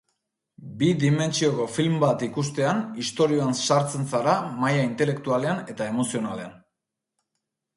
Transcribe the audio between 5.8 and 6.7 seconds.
emozionalean.